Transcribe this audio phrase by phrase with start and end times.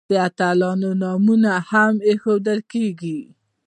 [0.09, 3.19] د اتلانو نومونه هم ایښودل کیږي.